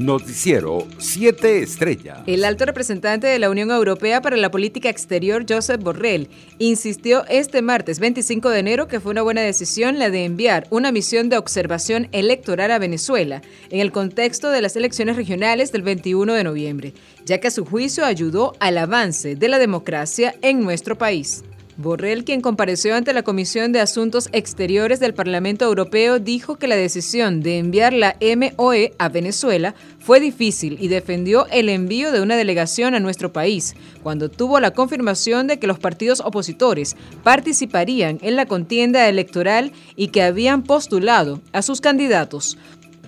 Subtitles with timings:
[0.00, 2.20] Noticiero 7 Estrellas.
[2.26, 7.60] El alto representante de la Unión Europea para la Política Exterior, Josep Borrell, insistió este
[7.60, 11.36] martes 25 de enero que fue una buena decisión la de enviar una misión de
[11.36, 16.94] observación electoral a Venezuela en el contexto de las elecciones regionales del 21 de noviembre,
[17.26, 21.44] ya que a su juicio ayudó al avance de la democracia en nuestro país.
[21.80, 26.76] Borrell, quien compareció ante la Comisión de Asuntos Exteriores del Parlamento Europeo, dijo que la
[26.76, 32.36] decisión de enviar la MOE a Venezuela fue difícil y defendió el envío de una
[32.36, 38.36] delegación a nuestro país, cuando tuvo la confirmación de que los partidos opositores participarían en
[38.36, 42.58] la contienda electoral y que habían postulado a sus candidatos.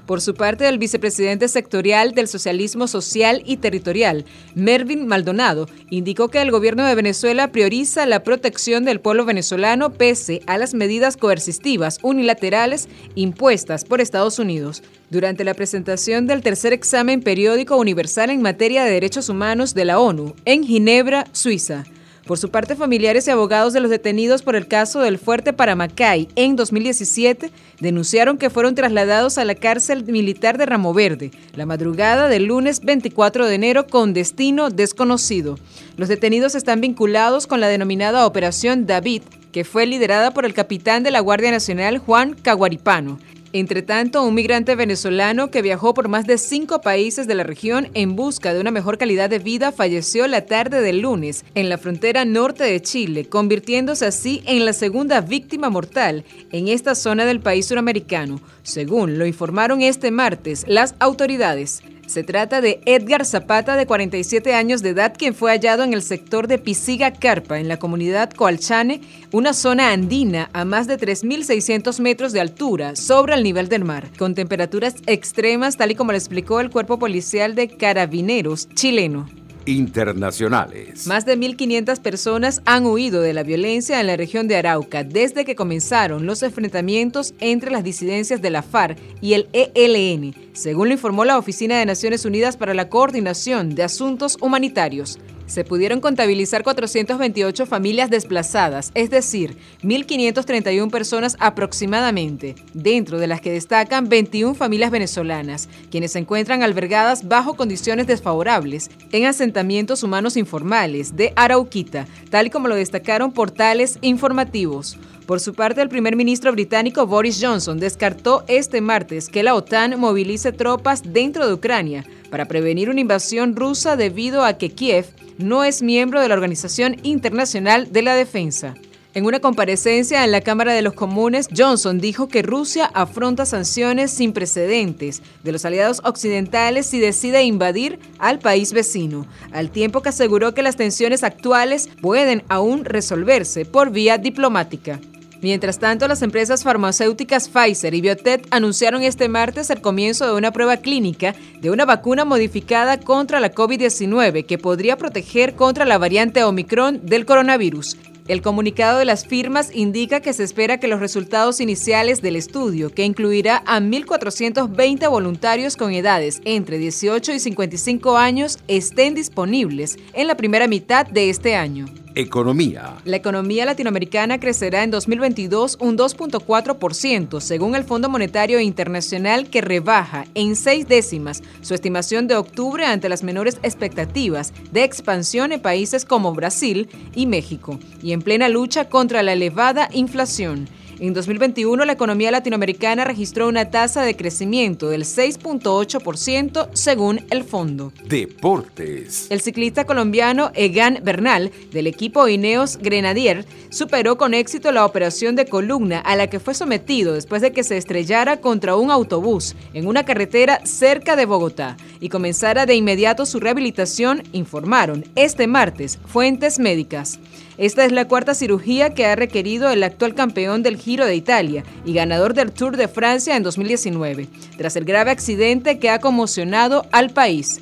[0.07, 6.43] Por su parte, el vicepresidente sectorial del Socialismo Social y Territorial, Mervin Maldonado, indicó que
[6.43, 11.99] el gobierno de Venezuela prioriza la protección del pueblo venezolano pese a las medidas coercitivas
[12.03, 14.83] unilaterales impuestas por Estados Unidos.
[15.11, 20.01] Durante la presentación del tercer examen periódico universal en materia de derechos humanos de la
[20.01, 21.85] ONU en Ginebra, Suiza,
[22.27, 26.29] por su parte, familiares y abogados de los detenidos por el caso del fuerte Paramacay
[26.37, 32.29] en 2017 denunciaron que fueron trasladados a la cárcel militar de Ramo Verde la madrugada
[32.29, 35.59] del lunes 24 de enero con destino desconocido.
[35.97, 41.03] Los detenidos están vinculados con la denominada Operación David, que fue liderada por el capitán
[41.03, 43.19] de la Guardia Nacional Juan Caguaripano.
[43.55, 47.91] Entre tanto, un migrante venezolano que viajó por más de cinco países de la región
[47.93, 51.77] en busca de una mejor calidad de vida falleció la tarde del lunes en la
[51.77, 57.41] frontera norte de Chile, convirtiéndose así en la segunda víctima mortal en esta zona del
[57.41, 61.83] país suramericano, según lo informaron este martes las autoridades.
[62.07, 66.03] Se trata de Edgar Zapata, de 47 años de edad, quien fue hallado en el
[66.03, 69.01] sector de Pisiga Carpa, en la comunidad Coalchane,
[69.31, 74.11] una zona andina a más de 3.600 metros de altura sobre el nivel del mar,
[74.19, 79.29] con temperaturas extremas, tal y como lo explicó el cuerpo policial de carabineros chileno
[79.67, 81.07] internacionales.
[81.07, 85.45] Más de 1.500 personas han huido de la violencia en la región de Arauca desde
[85.45, 90.95] que comenzaron los enfrentamientos entre las disidencias de la FARC y el ELN, según lo
[90.95, 95.19] informó la Oficina de Naciones Unidas para la Coordinación de Asuntos Humanitarios
[95.53, 103.53] se pudieron contabilizar 428 familias desplazadas, es decir, 1.531 personas aproximadamente, dentro de las que
[103.53, 111.17] destacan 21 familias venezolanas, quienes se encuentran albergadas bajo condiciones desfavorables en asentamientos humanos informales
[111.17, 114.97] de Arauquita, tal como lo destacaron portales informativos.
[115.27, 119.99] Por su parte, el primer ministro británico Boris Johnson descartó este martes que la OTAN
[119.99, 125.05] movilice tropas dentro de Ucrania para prevenir una invasión rusa debido a que Kiev
[125.37, 128.75] no es miembro de la Organización Internacional de la Defensa.
[129.13, 134.13] En una comparecencia en la Cámara de los Comunes, Johnson dijo que Rusia afronta sanciones
[134.13, 140.09] sin precedentes de los aliados occidentales si decide invadir al país vecino, al tiempo que
[140.09, 145.01] aseguró que las tensiones actuales pueden aún resolverse por vía diplomática.
[145.43, 150.53] Mientras tanto, las empresas farmacéuticas Pfizer y Biotech anunciaron este martes el comienzo de una
[150.53, 156.45] prueba clínica de una vacuna modificada contra la COVID-19 que podría proteger contra la variante
[156.45, 157.97] Omicron del coronavirus.
[158.29, 162.91] El comunicado de las firmas indica que se espera que los resultados iniciales del estudio,
[162.91, 170.29] que incluirá a 1.420 voluntarios con edades entre 18 y 55 años, estén disponibles en
[170.29, 171.87] la primera mitad de este año.
[172.15, 172.97] Economía.
[173.05, 180.27] La economía latinoamericana crecerá en 2022 un 2.4%, según el Fondo Monetario Internacional, que rebaja
[180.35, 186.05] en seis décimas su estimación de octubre ante las menores expectativas de expansión en países
[186.05, 190.69] como Brasil y México, y en plena lucha contra la elevada inflación.
[191.01, 197.93] En 2021, la economía latinoamericana registró una tasa de crecimiento del 6.8% según el fondo.
[198.05, 199.27] Deportes.
[199.31, 205.47] El ciclista colombiano Egan Bernal, del equipo Ineos Grenadier, superó con éxito la operación de
[205.47, 209.87] columna a la que fue sometido después de que se estrellara contra un autobús en
[209.87, 216.59] una carretera cerca de Bogotá y comenzara de inmediato su rehabilitación, informaron este martes fuentes
[216.59, 217.21] médicas.
[217.59, 221.63] Esta es la cuarta cirugía que ha requerido el actual campeón del Giro de Italia
[221.85, 224.27] y ganador del Tour de Francia en 2019,
[224.57, 227.61] tras el grave accidente que ha conmocionado al país.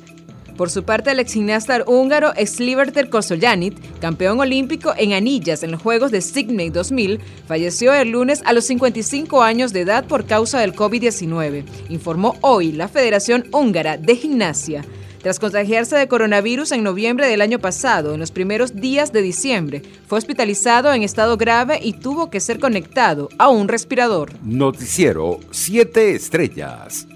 [0.61, 5.81] Por su parte, el ex gimnasta húngaro Sliverter Kosoyanit, campeón olímpico en anillas en los
[5.81, 10.59] Juegos de Sydney 2000, falleció el lunes a los 55 años de edad por causa
[10.59, 14.85] del COVID-19, informó hoy la Federación Húngara de Gimnasia.
[15.23, 19.81] Tras contagiarse de coronavirus en noviembre del año pasado, en los primeros días de diciembre,
[20.05, 24.33] fue hospitalizado en estado grave y tuvo que ser conectado a un respirador.
[24.43, 27.07] Noticiero 7 Estrellas.